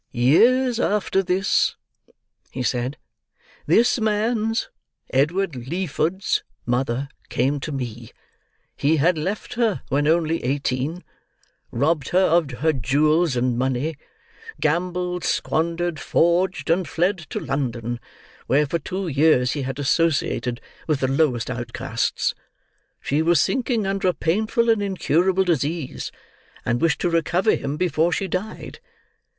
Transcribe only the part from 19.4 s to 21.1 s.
he had associated with the